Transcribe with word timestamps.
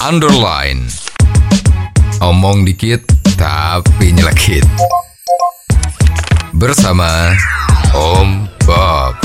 underline. 0.00 0.88
Omong 2.24 2.64
dikit 2.64 3.04
tapi 3.36 4.16
nyelekit. 4.16 4.64
Bersama 6.56 7.36
Om 7.92 8.48
Bob. 8.64 9.20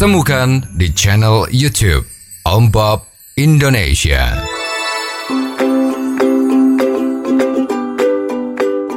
Temukan 0.00 0.64
di 0.76 0.88
channel 0.96 1.44
YouTube 1.52 2.08
Om 2.48 2.72
Bob 2.72 3.04
Indonesia. 3.36 4.40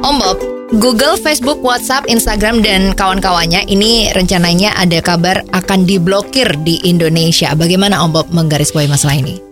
Om 0.04 0.16
Bob, 0.20 0.40
Google, 0.80 1.20
Facebook, 1.20 1.60
WhatsApp, 1.60 2.08
Instagram, 2.08 2.64
dan 2.64 2.96
kawan-kawannya 2.96 3.68
ini 3.68 4.08
rencananya 4.16 4.72
ada 4.76 5.04
kabar 5.04 5.44
akan 5.52 5.84
diblokir 5.84 6.48
di 6.64 6.80
Indonesia. 6.88 7.52
Bagaimana 7.52 8.00
Om 8.04 8.10
Bob 8.12 8.26
menggarisbawahi 8.32 8.88
masalah 8.88 9.16
ini? 9.20 9.43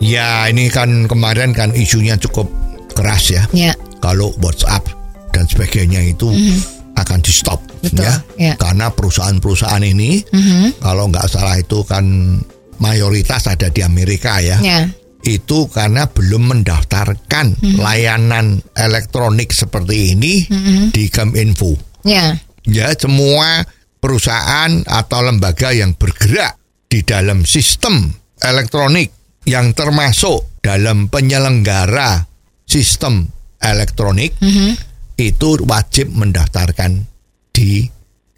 Ya 0.00 0.48
ini 0.48 0.72
kan 0.72 1.06
kemarin 1.06 1.52
kan 1.52 1.76
isunya 1.76 2.16
cukup 2.16 2.48
keras 2.96 3.28
ya. 3.28 3.44
Ya, 3.52 3.72
Kalau 4.00 4.32
WhatsApp 4.40 4.88
dan 5.30 5.44
sebagainya 5.44 6.00
itu 6.02 6.32
akan 6.96 7.18
di 7.20 7.32
stop. 7.32 7.60
Betul, 7.84 8.04
ya. 8.04 8.16
ya. 8.36 8.52
Karena 8.56 8.88
perusahaan-perusahaan 8.88 9.84
ini 9.84 10.24
Mhm. 10.26 10.80
kalau 10.80 11.08
nggak 11.08 11.28
salah 11.28 11.56
itu 11.56 11.84
kan 11.84 12.04
mayoritas 12.80 13.44
ada 13.44 13.68
di 13.68 13.84
Amerika 13.84 14.40
ya. 14.40 14.56
ya, 14.60 14.88
Itu 15.20 15.68
karena 15.68 16.08
belum 16.08 16.48
mendaftarkan 16.48 17.60
Mhm. 17.60 17.76
layanan 17.76 18.64
elektronik 18.72 19.52
seperti 19.52 20.16
ini 20.16 20.48
Mhm. 20.48 20.96
di 20.96 21.12
Keminfo. 21.12 21.76
ya, 22.08 22.40
Ya 22.64 22.92
semua 22.96 23.64
perusahaan 24.00 24.80
atau 24.84 25.20
lembaga 25.20 25.72
yang 25.72 25.92
bergerak 25.92 26.56
di 26.88 27.04
dalam 27.04 27.44
sistem 27.44 28.12
elektronik 28.40 29.12
yang 29.50 29.74
termasuk 29.74 30.62
dalam 30.62 31.10
penyelenggara 31.10 32.22
sistem 32.62 33.26
elektronik 33.58 34.38
Mhm. 34.38 34.78
itu 35.18 35.58
wajib 35.66 36.14
mendaftarkan 36.14 37.02
di 37.50 37.90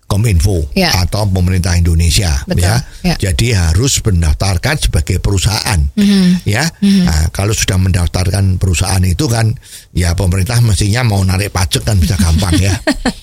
Kominfo 0.02 0.68
Ya. 0.77 0.92
atau 0.92 1.24
pemerintah 1.24 1.72
Indonesia 1.72 2.44
Betul, 2.44 2.68
ya. 2.68 2.77
ya. 3.00 3.14
Jadi 3.16 3.56
harus 3.56 3.96
mendaftarkan 4.05 4.77
sebagai 4.77 5.20
perusahaan 5.24 5.80
Mhm. 5.96 6.44
ya. 6.44 6.68
Nah, 6.84 7.33
kalau 7.33 7.56
sudah 7.56 7.80
mendaftarkan 7.80 8.60
perusahaan 8.60 9.00
itu 9.05 9.24
kan 9.24 9.56
ya 9.96 10.12
pemerintah 10.12 10.60
mestinya 10.60 11.00
mau 11.00 11.24
narik 11.24 11.48
pajak 11.48 11.84
kan 11.84 11.96
bisa 11.96 12.20
gampang 12.20 12.52
ya. 12.60 12.77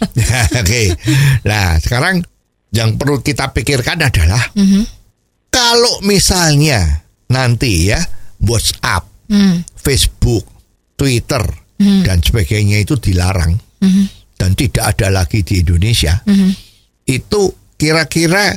Oke. 0.62 0.94
Nah, 1.46 1.78
sekarang 1.78 2.26
yang 2.74 2.98
perlu 2.98 3.22
kita 3.22 3.54
pikirkan 3.54 4.02
adalah 4.02 4.42
Mhm. 4.58 4.82
kalau 5.54 6.02
misalnya 6.02 7.06
nanti 7.30 7.88
ya 7.88 8.00
WhatsApp, 8.42 9.06
Hmm. 9.30 9.62
Facebook, 9.76 10.42
Twitter 10.94 11.46
dan 11.78 12.20
sebagainya 12.20 12.82
itu 12.82 12.98
dilarang 12.98 13.56
Mhm. 13.80 14.04
dan 14.36 14.52
tidak 14.52 14.98
ada 14.98 15.08
lagi 15.14 15.46
di 15.46 15.62
Indonesia. 15.62 16.18
Mhm. 16.26 16.52
Itu 17.06 17.48
kira-kira 17.74 18.52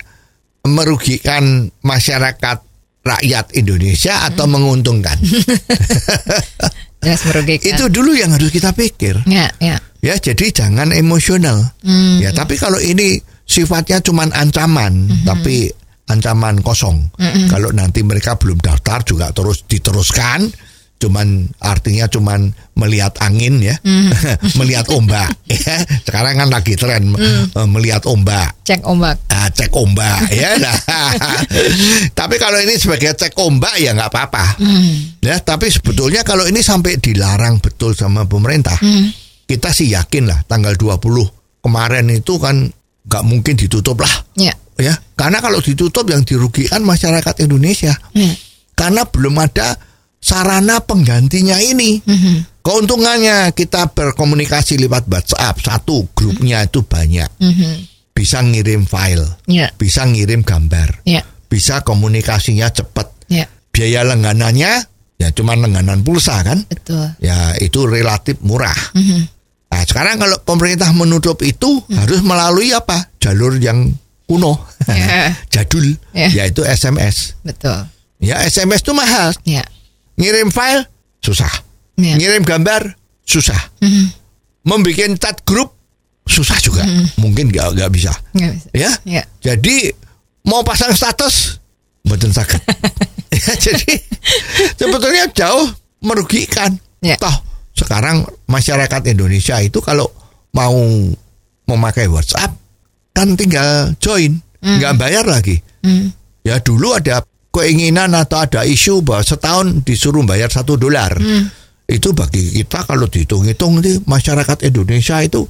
merugikan 0.65 1.69
masyarakat 1.79 2.59
rakyat 3.03 3.47
Indonesia 3.53 4.27
atau 4.27 4.47
menguntungkan? 4.47 5.19
jelas 7.03 7.23
merugikan. 7.27 7.69
Itu 7.75 7.85
dulu 7.91 8.15
yang 8.15 8.33
harus 8.33 8.49
kita 8.49 8.73
pikir. 8.73 9.23
ya, 9.27 9.51
ya, 9.59 9.77
Ya, 10.03 10.19
jadi 10.19 10.51
jangan 10.51 10.91
emosional. 10.91 11.63
Hmm. 11.85 12.19
Ya, 12.19 12.35
tapi 12.35 12.59
kalau 12.59 12.79
ini 12.79 13.19
sifatnya 13.45 14.03
cuman 14.03 14.35
ancaman, 14.35 15.07
Hmm. 15.07 15.23
tapi 15.23 15.71
ancaman 16.13 16.61
kosong. 16.61 17.09
Kalau 17.49 17.73
nanti 17.73 18.05
mereka 18.05 18.37
belum 18.37 18.59
daftar 18.59 19.01
juga 19.03 19.33
terus 19.33 19.65
diteruskan, 19.65 20.53
cuman 20.97 21.51
artinya 21.59 22.07
cuman 22.07 22.47
melihat 22.79 23.11
angin 23.19 23.59
ya, 23.59 23.75
Hmm. 23.83 24.13
melihat 24.63 24.87
ombak. 24.89 25.33
ya. 25.51 25.83
Sekarang 26.05 26.39
kan 26.39 26.49
lagi 26.49 26.77
tren 26.77 27.11
eh, 27.11 27.49
melihat 27.67 28.07
ombak. 28.07 28.55
cek 28.63 28.87
ombak. 28.87 29.19
Ah, 29.27 29.51
cek 29.51 29.75
ombak 29.75 30.31
ya. 30.39 30.55
Nah, 30.57 30.77
tapi 32.15 32.39
kalau 32.39 32.59
ini 32.59 32.77
sebagai 32.77 33.15
cek 33.15 33.35
ombak 33.35 33.75
ya 33.79 33.93
nggak 33.93 34.11
apa-apa. 34.11 34.63
Hmm. 34.63 35.19
Ya, 35.19 35.39
tapi 35.39 35.69
sebetulnya 35.69 36.23
kalau 36.23 36.47
ini 36.47 36.63
sampai 36.63 36.99
dilarang 36.99 37.59
betul 37.59 37.95
sama 37.95 38.23
pemerintah, 38.25 38.79
Hmm. 38.79 39.11
kita 39.45 39.71
sih 39.71 39.91
yakin 39.91 40.31
lah 40.31 40.41
tanggal 40.47 40.75
20 40.75 41.03
kemarin 41.61 42.07
itu 42.11 42.39
kan 42.39 42.71
nggak 43.03 43.25
mungkin 43.27 43.55
ditutup 43.55 43.99
lah. 43.99 44.15
Ya, 44.35 44.55
Ya, 44.81 44.97
karena 45.15 45.39
kalau 45.39 45.61
ditutup 45.61 46.09
yang 46.09 46.25
dirugikan 46.25 46.81
masyarakat 46.83 47.45
Indonesia. 47.45 47.93
ya. 48.13 48.33
Karena 48.73 49.05
belum 49.05 49.37
ada 49.37 49.77
sarana 50.17 50.81
penggantinya 50.81 51.61
ini. 51.61 52.01
Mhm. 52.03 52.63
Keuntungannya 52.63 53.51
kita 53.53 53.91
berkomunikasi 53.91 54.79
lewat 54.79 55.11
WhatsApp, 55.11 55.59
satu 55.61 56.07
grupnya 56.15 56.63
itu 56.63 56.81
banyak. 56.87 57.29
Mhm. 57.43 57.73
Bisa 58.15 58.39
ngirim 58.41 58.87
file, 58.87 59.25
ya, 59.49 59.73
bisa 59.75 60.05
ngirim 60.07 60.45
gambar, 60.45 61.03
ya, 61.03 61.25
bisa 61.49 61.81
komunikasinya 61.83 62.69
cepat. 62.71 63.09
ya, 63.33 63.49
Biaya 63.73 64.05
langganannya 64.05 64.73
ya 65.17 65.29
cuma 65.33 65.57
langganan 65.57 66.05
pulsa 66.05 66.45
kan? 66.45 66.61
betul. 66.69 67.09
Ya 67.25 67.57
itu 67.57 67.89
relatif 67.89 68.37
murah. 68.45 68.77
Mhm. 68.93 69.21
Nah 69.73 69.83
sekarang 69.89 70.21
kalau 70.21 70.37
pemerintah 70.45 70.93
menutup 70.93 71.41
itu 71.41 71.81
harus 71.97 72.21
melalui 72.21 72.77
apa? 72.77 73.09
Jalur 73.17 73.57
yang 73.57 73.89
kuno, 74.33 74.57
Ya. 74.89 75.37
jadul, 75.53 75.85
Ya. 76.17 76.33
yaitu 76.33 76.65
SMS. 76.65 77.37
Betul. 77.45 77.85
Ya 78.17 78.41
SMS 78.43 78.81
itu 78.81 78.97
mahal. 78.97 79.37
Ya, 79.45 79.61
Ngirim 80.17 80.49
file 80.49 80.89
susah. 81.21 81.53
ya. 82.01 82.17
Ngirim 82.17 82.41
gambar 82.43 82.97
susah. 83.29 83.59
Mhm. 83.85 84.09
Membikin 84.65 85.19
chat 85.19 85.43
grup 85.45 85.75
susah 86.25 86.57
juga. 86.63 86.87
Mungkin 87.19 87.51
nggak 87.51 87.77
nggak 87.77 87.91
bisa. 87.91 88.15
Bisa. 88.33 88.71
Ya. 88.73 88.91
Ya. 89.05 89.23
Jadi 89.43 89.91
mau 90.47 90.63
pasang 90.63 90.95
status 90.95 91.59
betul 92.03 92.31
sakit. 92.31 92.63
ya, 93.37 93.53
jadi 93.59 93.93
sebetulnya 94.79 95.29
jauh 95.35 95.67
merugikan. 96.01 96.79
Ya. 97.03 97.19
Toh 97.19 97.35
sekarang 97.75 98.23
masyarakat 98.47 99.03
Indonesia 99.11 99.59
itu 99.59 99.83
kalau 99.83 100.07
mau 100.55 100.79
memakai 101.67 102.07
WhatsApp 102.07 102.55
kan 103.13 103.37
tinggal 103.37 103.93
join, 104.01 104.41
nggak 104.61 104.97
bayar 104.99 105.25
lagi. 105.29 105.61
Hmm. 105.85 106.11
Ya 106.43 106.59
dulu 106.59 106.97
ada 106.97 107.23
keinginan 107.53 108.17
atau 108.17 108.43
ada 108.43 108.65
isu 108.65 109.05
bahwa 109.05 109.23
setahun 109.23 109.85
disuruh 109.85 110.25
bayar 110.25 110.49
satu 110.49 110.81
dolar. 110.81 111.21
Itu 111.87 112.17
bagi 112.17 112.63
kita 112.63 112.89
kalau 112.89 113.07
dihitung-hitung 113.07 113.85
nih 113.85 114.01
masyarakat 114.09 114.65
Indonesia 114.65 115.21
itu 115.21 115.45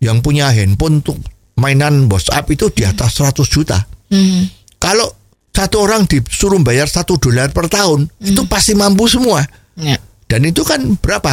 yang 0.00 0.24
punya 0.24 0.48
handphone 0.52 1.04
untuk 1.04 1.20
mainan 1.60 2.08
WhatsApp 2.08 2.48
itu 2.52 2.72
di 2.72 2.88
atas 2.88 3.20
100 3.20 3.44
juta. 3.48 3.78
Hmm. 4.08 4.48
Kalau 4.80 5.08
satu 5.56 5.88
orang 5.88 6.04
disuruh 6.04 6.60
bayar 6.60 6.84
satu 6.84 7.16
dolar 7.16 7.48
per 7.48 7.72
tahun 7.72 8.08
itu 8.20 8.44
pasti 8.44 8.76
mampu 8.76 9.08
semua. 9.08 9.40
Ya. 9.76 9.96
Dan 10.28 10.44
itu 10.44 10.64
kan 10.64 10.96
berapa? 11.00 11.32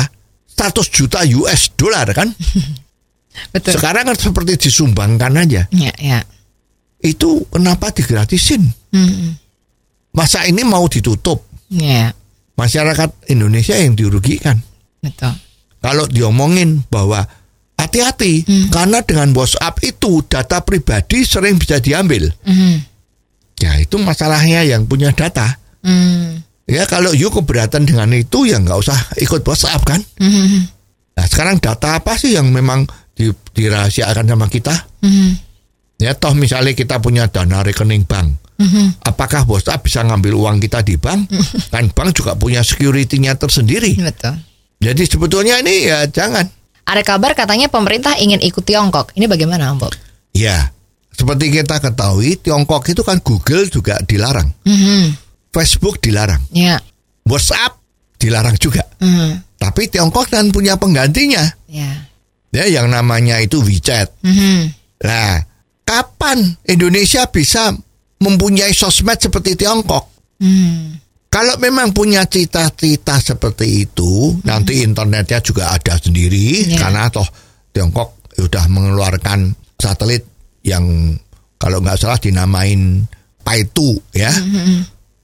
100 0.54 0.86
juta 0.94 1.26
US 1.42 1.74
dollar 1.76 2.08
kan? 2.14 2.30
Betul. 3.52 3.78
Sekarang 3.78 4.10
kan 4.10 4.18
seperti 4.18 4.70
disumbangkan 4.70 5.34
aja. 5.42 5.66
Ya, 5.74 5.94
ya. 5.98 6.20
Itu 7.04 7.46
kenapa 7.50 7.92
digratisin? 7.92 8.70
Hmm. 8.94 9.36
Masa 10.14 10.46
ini 10.46 10.62
mau 10.64 10.86
ditutup? 10.86 11.42
Ya, 11.74 12.14
Masyarakat 12.54 13.34
Indonesia 13.34 13.74
yang 13.74 13.98
dirugikan. 13.98 14.62
betul. 15.02 15.34
Kalau 15.84 16.06
diomongin 16.08 16.86
bahwa 16.88 17.28
hati-hati 17.76 18.46
karena 18.72 19.04
dengan 19.04 19.36
WhatsApp 19.36 19.84
itu 19.84 20.24
data 20.24 20.64
pribadi 20.64 21.28
sering 21.28 21.60
bisa 21.60 21.84
diambil. 21.84 22.32
Mhm. 22.48 22.76
Ya 23.60 23.76
itu 23.84 24.00
masalahnya 24.00 24.64
yang 24.64 24.88
punya 24.88 25.12
data. 25.12 25.60
Hmm. 25.84 26.40
Ya 26.64 26.88
kalau 26.88 27.12
you 27.12 27.28
keberatan 27.28 27.84
dengan 27.84 28.08
itu 28.16 28.48
ya 28.48 28.64
nggak 28.64 28.80
usah 28.80 28.96
ikut 29.20 29.44
WhatsApp 29.44 29.84
kan. 29.84 30.00
Mhm. 30.24 30.72
Nah 31.20 31.26
sekarang 31.28 31.60
data 31.60 32.00
apa 32.00 32.16
sih 32.16 32.32
yang 32.40 32.48
memang 32.48 32.88
dirahasiakan 33.54 34.26
sama 34.26 34.48
kita? 34.50 34.74
Mhm. 35.02 35.30
Ya 36.02 36.18
toh 36.18 36.34
misalnya 36.36 36.74
kita 36.76 37.00
punya 37.00 37.30
dana 37.30 37.64
rekening 37.64 38.04
bank. 38.04 38.42
Mhm. 38.60 39.06
Apakah 39.08 39.46
WhatsApp 39.48 39.86
bisa 39.86 40.04
ngambil 40.04 40.34
uang 40.36 40.58
kita 40.62 40.82
di 40.86 41.00
bank? 41.00 41.30
Kan 41.74 41.90
bank 41.94 42.18
juga 42.18 42.36
punya 42.38 42.62
security-nya 42.62 43.38
tersendiri. 43.38 43.98
Betul. 43.98 44.38
Jadi 44.84 45.04
sebetulnya 45.08 45.64
ini 45.64 45.88
ya 45.88 46.04
jangan. 46.10 46.44
Ada 46.84 47.02
kabar 47.08 47.32
katanya 47.32 47.72
pemerintah 47.72 48.20
ingin 48.20 48.44
ikut 48.44 48.68
Tiongkok. 48.68 49.16
Ini 49.16 49.32
bagaimana, 49.32 49.72
Om 49.72 49.80
Bob? 49.80 49.96
Ya, 50.36 50.76
seperti 51.16 51.48
kita 51.48 51.80
ketahui 51.80 52.36
Tiongkok 52.36 52.84
itu 52.92 53.00
kan 53.08 53.24
Google 53.24 53.72
juga 53.72 54.04
dilarang. 54.04 54.52
Mhm. 54.68 55.16
Facebook 55.56 56.04
dilarang. 56.04 56.44
Ya. 56.52 56.84
WhatsApp 57.24 57.80
dilarang 58.20 58.60
juga. 58.60 58.84
Mhm. 59.00 59.56
Tapi 59.56 59.88
Tiongkok 59.88 60.28
kan 60.28 60.52
punya 60.52 60.76
penggantinya. 60.76 61.48
Ya. 61.72 62.12
Ya 62.54 62.70
yang 62.70 62.94
namanya 62.94 63.42
itu 63.42 63.60
WeChat. 63.66 64.14
Mhm. 64.22 64.72
Nah, 65.04 65.42
kapan 65.84 66.56
Indonesia 66.70 67.26
bisa 67.28 67.74
mempunyai 68.22 68.72
sosmed 68.72 69.20
seperti 69.20 69.58
Tiongkok? 69.58 70.08
Hmm. 70.40 71.02
Kalau 71.28 71.58
memang 71.58 71.98
punya 71.98 72.30
cita-cita 72.30 73.18
seperti 73.18 73.90
itu, 73.90 74.38
nanti 74.46 74.86
internetnya 74.86 75.42
juga 75.42 75.74
ada 75.74 75.98
sendiri 75.98 76.78
Ya. 76.78 76.78
karena 76.78 77.10
toh 77.10 77.26
Tiongkok 77.74 78.30
sudah 78.38 78.70
mengeluarkan 78.70 79.50
satelit 79.82 80.22
yang 80.62 81.18
kalau 81.58 81.82
nggak 81.82 81.98
salah 81.98 82.22
dinamain 82.22 83.10
Paitu 83.44 83.98
ya. 84.16 84.32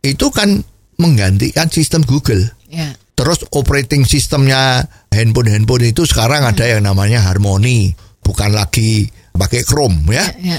Itu 0.04 0.28
kan 0.34 0.60
menggantikan 1.00 1.72
sistem 1.72 2.04
Google. 2.04 2.42
Ya. 2.68 2.92
Terus 3.20 3.44
operating 3.52 4.08
sistemnya 4.08 4.80
handphone-handphone 5.12 5.92
itu 5.92 6.08
sekarang 6.08 6.48
ada 6.48 6.64
yang 6.64 6.88
namanya 6.88 7.28
Harmony, 7.28 7.92
bukan 8.24 8.56
lagi 8.56 9.12
pakai 9.36 9.68
Chrome 9.68 10.08
ya. 10.08 10.24
Ya. 10.40 10.56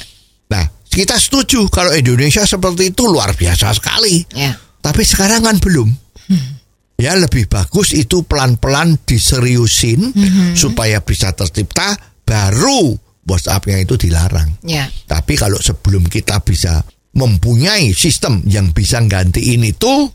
Nah, 0.52 0.68
kita 0.92 1.16
setuju 1.16 1.72
kalau 1.72 1.96
Indonesia 1.96 2.44
seperti 2.44 2.92
itu 2.92 3.08
luar 3.08 3.32
biasa 3.32 3.72
sekali. 3.72 4.20
Ya. 4.36 4.52
Tapi 4.84 5.00
sekarang 5.08 5.48
kan 5.48 5.56
belum. 5.56 5.88
Ya 7.00 7.16
lebih 7.16 7.48
bagus 7.48 7.96
itu 7.96 8.28
pelan-pelan 8.28 9.00
diseriusin 9.08 10.12
supaya 10.52 11.00
bisa 11.00 11.32
tercipta 11.32 11.96
baru 12.28 12.92
WhatsApp-nya 13.24 13.80
itu 13.80 13.96
dilarang. 13.96 14.60
Ya. 14.68 14.84
Tapi 15.08 15.32
kalau 15.40 15.56
sebelum 15.56 16.04
kita 16.12 16.44
bisa 16.44 16.84
mempunyai 17.10 17.90
sistem 17.90 18.38
yang 18.46 18.70
bisa 18.70 19.02
gantiin 19.02 19.66
itu, 19.66 20.10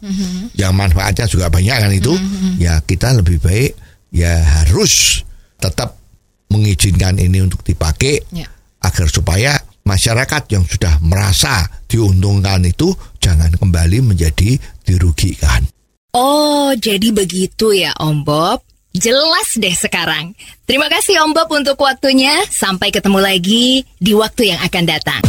yang 0.55 0.71
manfaatnya 0.71 1.27
juga 1.27 1.51
banyak 1.51 1.75
kan 1.75 1.91
itu, 1.91 2.15
ya 2.55 2.79
kita 2.81 3.11
lebih 3.19 3.43
baik 3.43 3.75
ya 4.15 4.39
harus 4.63 5.23
tetap 5.59 5.99
mengizinkan 6.47 7.19
ini 7.19 7.43
untuk 7.43 7.65
dipakai 7.67 8.23
Ya. 8.31 8.47
agar 8.79 9.11
supaya 9.11 9.59
masyarakat 9.83 10.43
yang 10.55 10.63
sudah 10.63 11.03
merasa 11.03 11.67
diuntungkan 11.91 12.63
itu 12.63 12.95
jangan 13.19 13.51
kembali 13.51 14.15
menjadi 14.15 14.55
dirugikan. 14.87 15.67
Oh, 16.15 16.71
jadi 16.79 17.11
begitu 17.11 17.75
ya 17.75 17.91
Om 17.99 18.23
Bob. 18.23 18.63
Jelas 18.95 19.59
deh 19.59 19.75
sekarang. 19.75 20.31
Terima 20.63 20.87
kasih 20.87 21.19
Om 21.27 21.35
Bob 21.35 21.51
untuk 21.51 21.75
waktunya. 21.83 22.31
Sampai 22.47 22.95
ketemu 22.95 23.19
lagi 23.19 23.83
di 23.99 24.15
waktu 24.15 24.55
yang 24.55 24.63
akan 24.63 24.83
datang. 24.87 25.19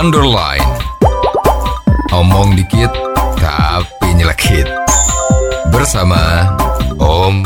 Underline. 0.00 0.64
Omong 2.08 2.56
dikit 2.56 2.88
tapi 3.36 4.16
nyelekit. 4.16 4.64
Bersama 5.68 6.48
Om 6.96 7.44